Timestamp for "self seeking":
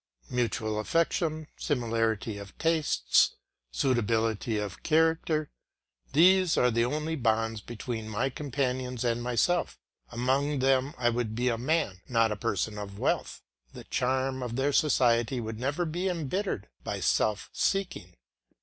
16.99-18.15